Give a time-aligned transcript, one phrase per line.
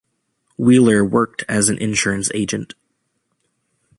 [0.57, 2.73] Wheeler worked as an insurance agent.